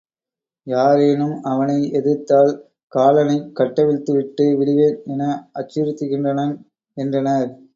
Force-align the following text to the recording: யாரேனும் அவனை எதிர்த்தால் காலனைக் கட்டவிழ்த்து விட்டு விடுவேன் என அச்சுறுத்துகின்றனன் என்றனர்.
யாரேனும் 0.67 1.35
அவனை 1.43 1.75
எதிர்த்தால் 1.91 2.51
காலனைக் 2.93 3.55
கட்டவிழ்த்து 3.55 4.13
விட்டு 4.13 4.47
விடுவேன் 4.57 4.99
என 5.07 5.21
அச்சுறுத்துகின்றனன் 5.53 6.55
என்றனர். 6.97 7.49